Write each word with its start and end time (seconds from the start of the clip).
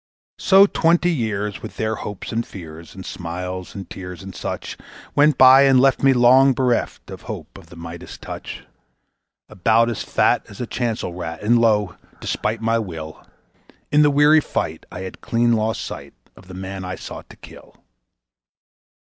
So 0.39 0.65
twenty 0.65 1.11
years, 1.11 1.61
with 1.61 1.77
their 1.77 1.93
hopes 1.97 2.31
and 2.31 2.43
fears 2.43 2.95
and 2.95 3.05
smiles 3.05 3.75
and 3.75 3.87
tears 3.87 4.23
and 4.23 4.33
such, 4.33 4.75
Went 5.13 5.37
by 5.37 5.61
and 5.65 5.79
left 5.79 6.01
me 6.01 6.11
long 6.11 6.53
bereft 6.55 7.11
of 7.11 7.21
hope 7.21 7.55
of 7.55 7.67
the 7.67 7.75
Midas 7.75 8.17
touch; 8.17 8.65
About 9.47 9.91
as 9.91 10.01
fat 10.01 10.43
as 10.49 10.59
a 10.59 10.65
chancel 10.65 11.13
rat, 11.13 11.43
and 11.43 11.59
lo! 11.61 11.97
despite 12.19 12.61
my 12.63 12.79
will, 12.79 13.23
In 13.91 14.01
the 14.01 14.09
weary 14.09 14.41
fight 14.41 14.87
I 14.91 15.01
had 15.01 15.21
clean 15.21 15.53
lost 15.53 15.81
sight 15.81 16.15
of 16.35 16.47
the 16.47 16.55
man 16.55 16.83
I 16.83 16.95
sought 16.95 17.29
to 17.29 17.35
kill. 17.35 17.75